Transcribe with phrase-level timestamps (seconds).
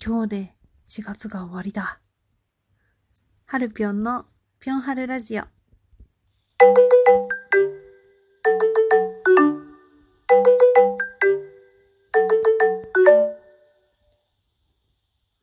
[0.00, 0.54] 今日で
[0.86, 1.98] 4月が終わりだ。
[3.46, 4.26] はるぴょんの
[4.60, 5.42] ぴょんはるラジオ。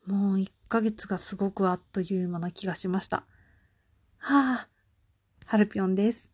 [0.06, 3.26] もう1ヶ月がすごくあっという間な気がしました。
[4.16, 4.68] はあ、
[5.44, 6.30] はるぴょんです。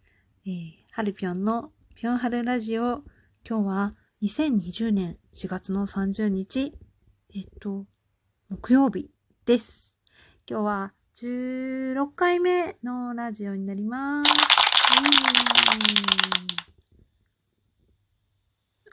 [0.47, 3.03] えー、はるぴょんのぴょんはるラジオ。
[3.45, 3.91] 今日は
[4.23, 6.73] 2020年4月の30日、
[7.35, 7.87] えっと、
[8.53, 9.09] 木曜日
[9.47, 9.97] です。
[10.47, 14.31] 今日は16回目のラジオになります。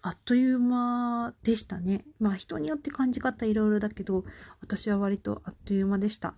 [0.02, 2.06] あっという間でしたね。
[2.22, 4.24] まあ人によって感じ方いろいろだけど、
[4.62, 6.36] 私は割とあっという間でした。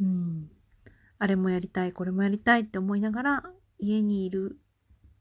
[0.00, 0.48] うん。
[1.18, 3.42] あれもやりたい、これもやりたいって思いながら、
[3.80, 4.60] 家にいる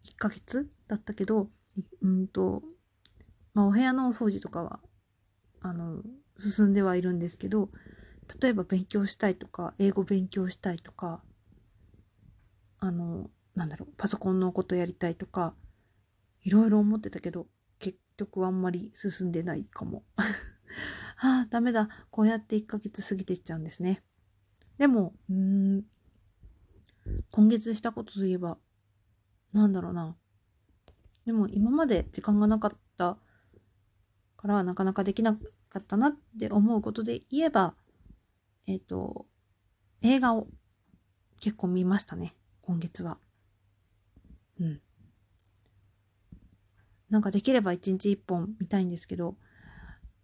[0.03, 1.49] 1ヶ月だったけど、
[2.03, 2.61] うんと、
[3.55, 4.79] まあお部屋のお掃除とかは、
[5.61, 6.03] あの、
[6.39, 7.69] 進んではいるんですけど
[8.41, 11.21] 例えば勉強したいとか英語勉強したいとか
[12.79, 15.53] あのなんだろうパソコンのことやりたいとか
[16.43, 17.47] いろいろ思ってたけど
[17.79, 20.03] 結局あんまり進んでないかも。
[21.21, 21.89] ああ、ダメだ。
[22.11, 24.03] こうやって1ヶ月過ぎていっちゃうんですね。
[24.77, 25.83] でも、うん、
[27.31, 28.57] 今月したことといえば、
[29.51, 30.15] なんだろうな。
[31.25, 33.17] でも今まで時間がなかった
[34.37, 35.37] からなかなかできな
[35.69, 37.75] かったなって思うことで言えば、
[38.67, 39.25] えっ、ー、と、
[40.01, 40.47] 映画を
[41.39, 43.17] 結構見ましたね、今月は。
[44.59, 44.81] うん。
[47.09, 49.35] なんかできれば一日一本見たいんですけど、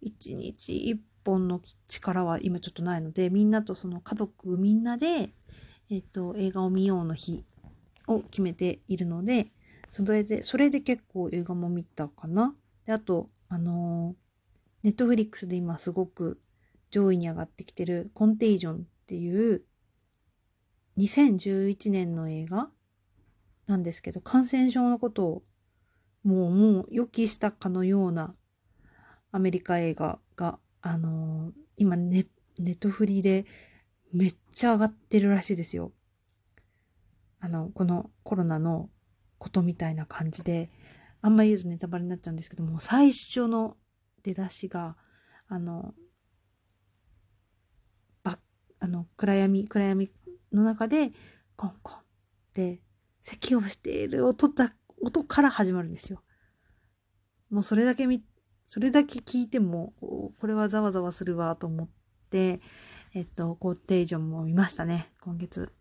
[0.00, 5.30] 一日一本の力は今ちょっとないので、みんなとその家族みんなで、
[5.88, 7.44] えっ、ー、と、映画を見ようの日
[8.08, 9.48] を決めているので、
[9.90, 12.54] それで、それで結構映画も見たかな。
[12.84, 14.25] で、あと、あのー
[14.86, 16.40] ネットフリックスで今すごく
[16.92, 19.64] 上位に上がってきてるコンテージョンっていう
[20.96, 22.68] 2011年の映画
[23.66, 25.42] なんですけど、感染症のことを
[26.22, 28.36] もうもう予期したかのような
[29.32, 32.24] アメリカ映画が、あのー、今ネ
[32.56, 33.44] ネットフリで
[34.12, 35.90] めっちゃ上がってるらしいですよ。
[37.40, 38.88] あの、このコロナの
[39.38, 40.70] ことみたいな感じで、
[41.22, 43.76] あんまり言うとネタバレになっちゃうんですけども、最初の
[44.26, 44.96] 出だしが、
[45.48, 45.94] あの、
[48.24, 48.38] ば、
[48.80, 50.10] あの、暗闇、暗闇
[50.52, 51.12] の中で、
[51.56, 52.00] コンコンっ
[52.52, 52.82] て
[53.20, 56.22] 咳をしている音だ、音から始まるんですよ。
[57.50, 58.24] もうそれだけ見、
[58.64, 61.88] それだけ聞いても、これはざわざわするわと思っ
[62.30, 62.60] て、
[63.14, 65.72] えっと、コーテージョンも見ましたね、今月。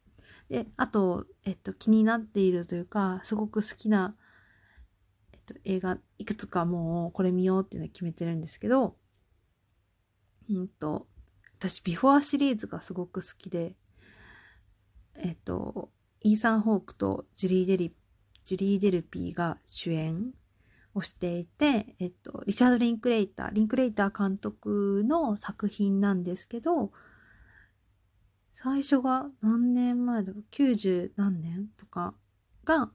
[0.49, 4.15] で、あと、えっと、気になっているというか、すごく好きな、
[5.63, 8.95] 映画いくつかもうこれ見ようっていうのは決めてるんですけど、
[10.49, 11.07] うんと、
[11.57, 13.75] 私、ビフォアシリーズがすごく好きで、
[15.17, 15.89] えっと、
[16.21, 17.95] イーサン・ホークとジュリー・デリ、
[18.43, 20.33] ジュリー・デルピーが主演
[20.93, 26.91] をしていて、えっと、リチャード・リンクレイター、リンクレイター監督の作品なんですけど、
[28.51, 32.13] 最初が何年前だろう ?90 何年とか
[32.63, 32.89] が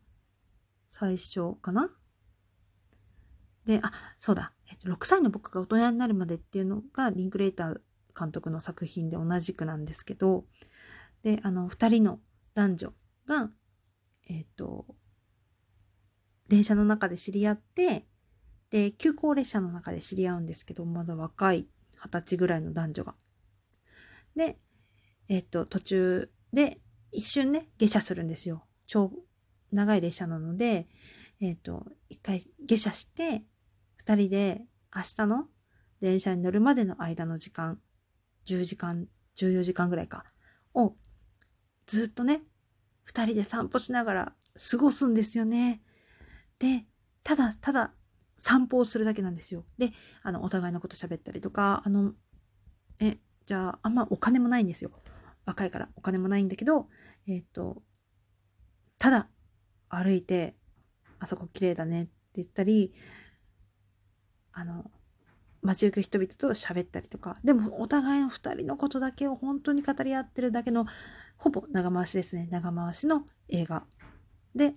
[0.88, 1.90] 最初かな？
[3.70, 4.52] で、あ、そうだ。
[4.68, 7.80] えっと、6歳の僕が大人になるまでっていうのが、リンクレーター
[8.18, 10.44] 監督の作品で同じくなんですけど、
[11.22, 12.18] で、あの、二人の
[12.54, 12.92] 男女
[13.26, 13.48] が、
[14.28, 14.86] えっと、
[16.48, 18.06] 電車の中で知り合って、
[18.70, 23.14] で、急行列車の中で知り合うんですけど、まだ若い二十歳ぐらいの男女が。
[24.34, 24.58] で、
[25.28, 26.80] えっと、途中で
[27.12, 28.64] 一瞬ね、下車するんですよ。
[28.88, 29.12] 超
[29.70, 30.88] 長い列車なので、
[31.40, 33.44] えっと、一回下車して、
[34.10, 34.62] 二人で
[34.92, 35.44] 明日の
[36.00, 37.78] 電車に乗るまでの間の時間、
[38.44, 39.06] 10時間、
[39.36, 40.24] 14時間ぐらいか、
[40.74, 40.96] を
[41.86, 42.42] ずっとね、
[43.04, 44.32] 二人で散歩しながら
[44.70, 45.80] 過ごすんですよね。
[46.58, 46.86] で、
[47.22, 47.92] ただただ
[48.34, 49.64] 散歩をするだけなんですよ。
[49.78, 49.92] で、
[50.24, 52.14] あの、お互いのこと喋ったりとか、あの、
[52.98, 54.90] え、じゃあ、あんまお金もないんですよ。
[55.46, 56.88] 若いからお金もないんだけど、
[57.28, 57.80] えっ、ー、と、
[58.98, 59.28] ただ
[59.88, 60.56] 歩いて、
[61.20, 62.92] あそこ綺麗だねって言ったり、
[64.52, 64.90] あの、
[65.62, 70.86] 街行く人々と喋ったりとか、でもお互いの二人のことだけを本当に語り合ってるだけの、
[71.36, 72.48] ほぼ長回しですね。
[72.50, 73.84] 長回しの映画。
[74.54, 74.74] で、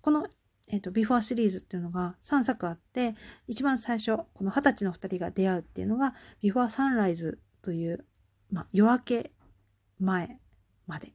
[0.00, 0.26] この、
[0.68, 3.16] え、ー、と、ビフォーシリーズっていうのが3作あって、
[3.48, 8.06] 一番最初、この二十歳の二人が出会うっていうのが、ビフォーサンライズという、
[8.50, 9.32] まあ、夜明け
[9.98, 10.40] 前
[10.86, 11.12] までっ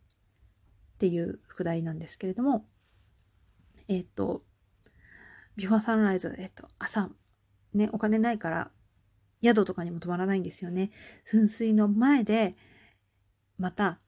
[0.99, 2.65] ていう副題なんですけれども、
[3.87, 4.43] えっ、ー、と、
[5.55, 7.09] ビフォーサンライズ、えっ、ー、と、朝
[7.75, 8.71] ね、お金ないから、
[9.43, 10.91] 宿とかにも泊まらないんですよね。
[11.29, 12.55] 噴水の前で、
[13.57, 13.99] また、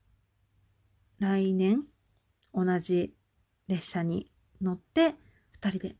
[1.20, 1.84] 来年、
[2.54, 3.16] 同じ
[3.68, 4.32] 列車に
[4.62, 5.16] 乗って、
[5.50, 5.96] 二人で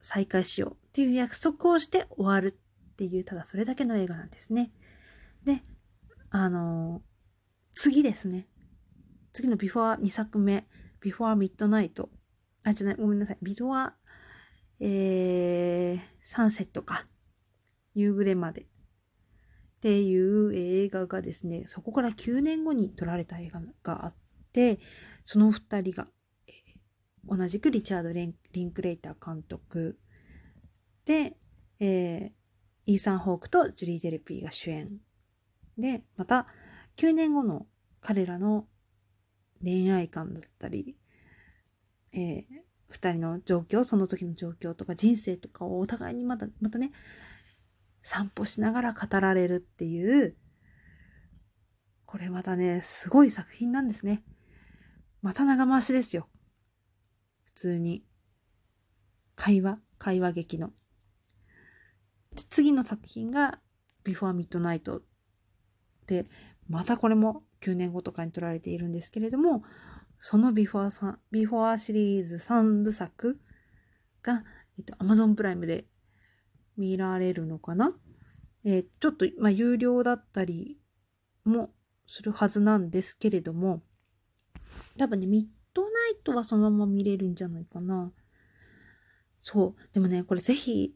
[0.00, 4.72] 再会しようっていう約束をして終わるっていう、ただそれだけの映画なんですね。
[5.44, 5.62] で、
[6.30, 7.02] あのー、
[7.72, 8.46] 次ですね。
[9.32, 10.66] 次のビフォー2作目、
[11.00, 12.10] ビフォーミッドナイト。
[12.64, 13.38] あ、じゃない、ごめんなさい。
[13.42, 13.92] ビフォー、
[14.80, 17.02] えー、サンセットか。
[17.94, 18.62] 夕暮れまで。
[18.62, 18.64] っ
[19.80, 24.14] ていう映画がですね、そこから9年後に撮られた映画があっ
[24.52, 24.78] て、
[25.24, 26.06] その二人が、
[26.46, 29.98] えー、同じくリチャード・リンクレイター監督
[31.06, 31.36] で、
[31.78, 32.30] えー、
[32.84, 35.00] イーサン・ホークとジュリー・デルピーが主演。
[35.78, 36.46] で、また、
[36.96, 37.66] 9年後の
[38.00, 38.66] 彼らの
[39.62, 40.96] 恋愛観だったり、
[42.12, 42.44] えー、
[42.90, 46.92] 二人の状況、その時の状況とか人生とかをお互いにまた、またね、
[48.02, 50.36] 散歩しながら語られるっていう、
[52.04, 54.24] これまたね、すごい作品なんですね。
[55.22, 56.28] また長回しですよ。
[57.44, 58.04] 普通に。
[59.36, 60.72] 会話会話劇の。
[62.48, 63.60] 次の作品が
[64.04, 65.02] Before Midnight
[66.06, 66.26] で、
[66.68, 69.62] またこれも9年後とかに撮られているんですけれども、
[70.20, 73.40] その Before, さ Before シリーズ3部作
[74.22, 74.44] が、
[74.78, 75.86] えっと、Amazon プライムで
[76.76, 77.92] 見られるのかな？
[78.64, 80.78] えー、ちょっと、まあ、有料だったり
[81.44, 81.70] も
[82.06, 83.82] するはずなんですけれども、
[84.98, 88.12] 多分ね、ミッドナイトはそのまま見れるんじゃないかな。
[89.40, 89.94] そう。
[89.94, 90.94] でもね、これぜひ、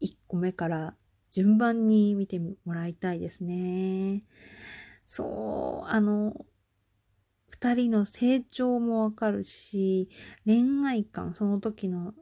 [0.00, 0.96] 1個目から
[1.30, 4.20] 順番に見てもらいたいですね。
[5.06, 6.46] そう、あの、
[7.52, 10.08] 二人の成長もわかるし、
[10.46, 12.14] 恋愛観、その時の、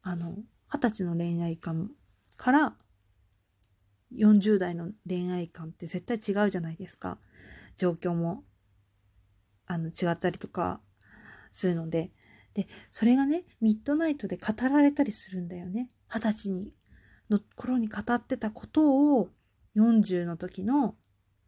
[0.00, 0.38] あの、
[0.72, 1.90] 二十歳の恋愛観
[2.36, 2.76] から
[4.16, 7.18] 40代の恋愛観って絶対違うじゃないですか。
[7.76, 8.44] 状況も、
[9.66, 10.80] あの、違ったりとか
[11.50, 12.12] するので。
[12.54, 15.90] で、それがね、ミッドナイトで語られたりするんだよね。
[16.08, 16.72] 二十歳に、
[17.28, 19.30] の頃に語ってたことを
[19.74, 20.94] 40の時の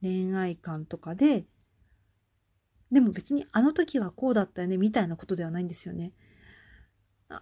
[0.02, 1.46] 恋愛観とかで、
[2.90, 6.12] でも別にあの時はこうだったよねみたいなことではないんですよね。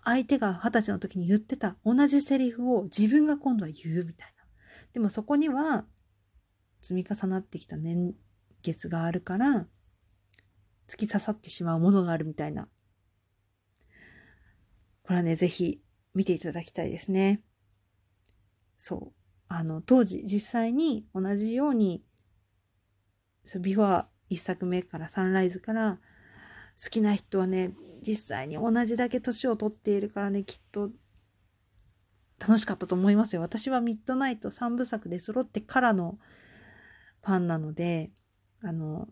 [0.03, 4.45] 相手が二十歳の時に言ってた同じセリフを自分が今度は言うみたいな。
[4.95, 5.85] でもそこには
[6.81, 8.15] 積み重なってきた年
[8.63, 9.67] 月があるから
[10.89, 12.69] 突き刺さってしまうものがあるみたいな。
[15.03, 15.83] これはね、ぜひ
[16.15, 17.43] 見ていただきたいですね。
[18.79, 19.13] そう。
[19.49, 22.03] あの、当時実際に同じように、
[23.45, 25.99] そ、ビフォー1作目からサンライズから
[26.83, 27.73] 好きな人はね
[28.07, 30.91] 実際に同じだけ年を取っているからねきっと
[32.41, 33.43] 楽しかったと思いますよ。
[33.43, 36.19] 私はミッドナイト3部作で揃ってからの
[37.23, 38.11] ファンなので
[38.63, 39.09] あの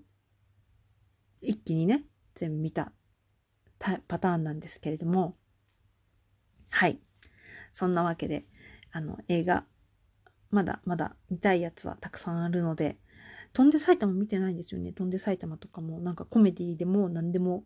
[1.41, 2.05] 一気にね
[2.35, 2.93] 全部見た
[3.79, 5.37] パターンなんですけれども。
[6.71, 7.01] はい。
[7.73, 8.45] そんなわけで
[8.93, 9.65] あの映画
[10.51, 12.99] まだまだ見たいやつはたくさんあるので
[13.53, 14.93] 飛んで埼玉見てないんですよね。
[14.93, 17.65] 飛んで埼玉とかも、なんかコメディでも何でも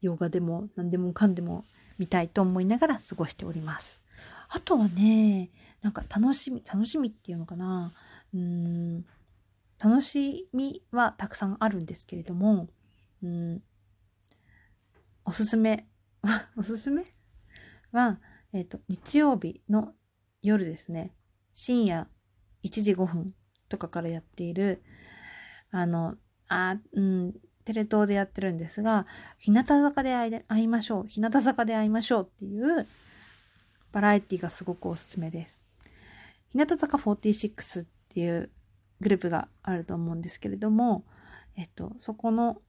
[0.00, 1.64] 洋画でも何でもかんでも
[1.98, 4.02] 見たいと思いながら過ごしております。
[4.48, 5.50] あとはね、
[5.82, 7.92] なんか楽しみ、楽しみっていうのかな。
[8.34, 9.04] うん、
[9.78, 12.68] 楽しみはたくさんあるんですけれども、
[13.22, 13.62] うん、
[15.24, 15.88] おすすめ、
[16.56, 17.02] おすすめ？
[17.92, 18.20] は、
[18.52, 19.94] えっ、ー、と、日曜日の
[20.42, 21.14] 夜ですね、
[21.52, 22.08] 深夜
[22.62, 23.34] 1時5分
[23.68, 24.82] とかからやっている、
[25.70, 26.16] あの、
[26.48, 27.34] あ、うん、
[27.64, 29.06] テレ東でやってるんですが、
[29.38, 30.14] 日向坂で
[30.48, 31.06] 会いましょう。
[31.06, 32.86] 日向坂で会いましょうっていう
[33.92, 35.62] バラエティがすごくおすすめです。
[36.52, 38.50] 日向坂46っていう
[39.00, 41.04] グループがあると思うんですけれども、
[41.56, 42.60] えっと、そこの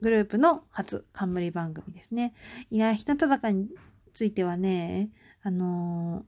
[0.00, 2.34] グループの初冠番組ですね。
[2.70, 3.68] いや、日向坂に
[4.12, 5.10] ついてはね、
[5.42, 6.24] あの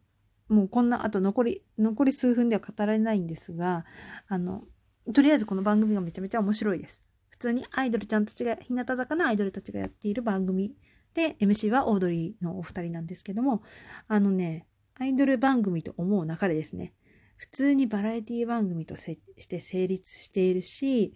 [0.51, 3.85] ー、もうこんな、あと残り、残り数分では語られないんですが、
[4.29, 4.65] あの、
[5.13, 7.03] とりあえずこの番組がめちゃめちゃ面白いです。
[7.31, 10.75] 普通にアイドルちゃんたちが、日向坂のアイドルたちがやっている番組
[11.15, 13.63] で、MC はオードリーのお二人なんですけども、
[14.09, 14.67] あのね、
[14.99, 16.93] アイドル番組と思う中でですね、
[17.37, 21.15] 普通にバラエティ番組として成立しているし、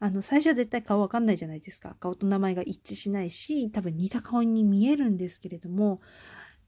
[0.00, 1.96] あの、最初は絶対顔わかんないじゃないですか。
[2.00, 6.00] 顔と名前が一致しないし、多分似た顔に見えるんですけれども、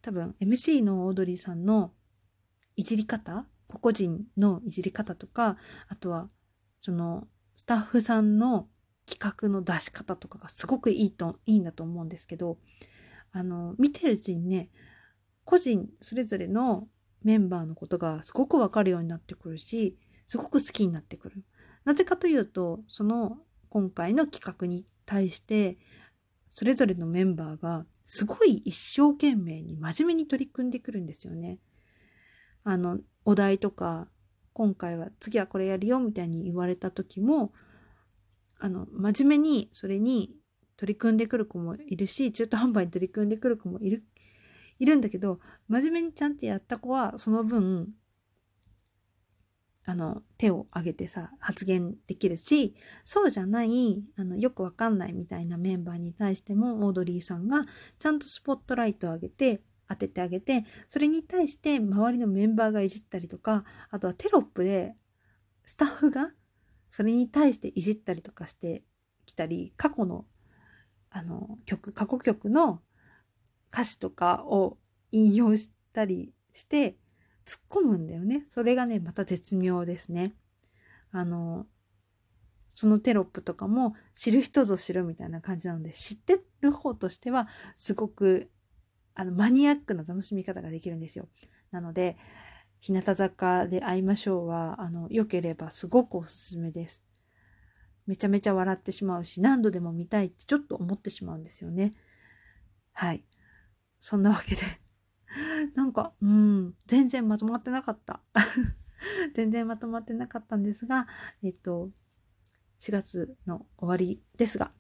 [0.01, 1.93] 多分 MC のオードリーさんの
[2.77, 5.57] いじり方個々人のいじり方とか、
[5.89, 6.29] あとは、
[6.85, 7.27] その、
[7.57, 8.69] スタッフさんの
[9.07, 12.59] 企画の出し方とかがすごくいいと、いいんだと思うんですけど、
[13.33, 14.69] あの、見てるうちにね、
[15.47, 16.87] 個人それぞれの
[17.23, 21.43] メンバーのことがすごくわかるようになってくるし、すごく好きになってくる。
[21.87, 23.39] なぜかというと、その
[23.71, 25.79] 今回の企画に対して、
[26.51, 31.61] それぞれのメンバーがすごい一生懸命に真面目に取り組んでくるんですよね。
[32.63, 34.07] あの、お題とか、
[34.55, 37.53] 今回は次はこれやるよみたいに言われた時も、
[38.59, 40.31] あの、真面目にそれに
[40.77, 44.05] 取り組んでくる子もいるし、中途半端に取り組んでくる子もいる、
[44.79, 47.89] いるんだけど、真面目にちゃんとやった子は、その分、
[49.87, 57.65] あの、手を挙げてさ、発言できるし、そうじゃない、あの、よくわかんないみたいなメンバーに対しても、オードリーさんが
[57.99, 59.63] ちゃんとスポットライトを上げて、
[59.95, 64.95] 当ててあげて、それに対して周りのメンバーがいじったりとか、あとはテロップで
[65.65, 66.33] スタッフが
[66.89, 68.85] それに対していじったりとかして
[69.27, 70.27] きたり、過去の
[71.11, 72.81] あの曲、過去曲の
[73.73, 74.79] 歌詞とかを
[75.13, 76.97] 引用したりして
[77.47, 78.45] 突っ込むんだよね。
[78.49, 80.35] それがね、また絶妙ですね。
[81.13, 81.67] あの、
[82.75, 88.51] そのテロップとかも知る人ぞ知るみたいな感じなので、知ってる方としてはすごく
[89.15, 91.29] あのマニアックな楽しみ方ができるんですよ。
[91.71, 92.17] なので、
[92.81, 97.05] 日向坂で会いましょうは、あの、良ければすごくおすすめです。
[98.07, 101.93] めちゃめちゃ笑ってしまうし、何度でも見たいってちょっと思ってしまうんですよね。
[102.93, 103.25] はい。
[104.01, 104.61] そんなわけで
[105.75, 108.23] なんか、うん、全然まとまってなかった。
[109.35, 111.07] 全然まとまってなかったんですが、
[111.43, 111.89] えっと、
[112.79, 114.73] 4月の終わりですが、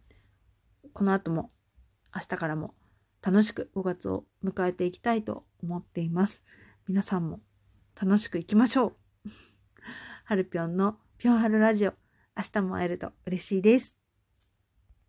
[0.93, 1.49] この後も、
[2.14, 2.75] 明日からも
[3.25, 6.45] 楽しく5月を迎えていきたいと思っています。
[6.87, 7.40] 皆さんも
[7.99, 8.93] 楽しくいきましょう。
[10.26, 11.95] はるぴょんのぴょんはるラジオ、
[12.37, 14.03] 明日も会えると嬉しいです。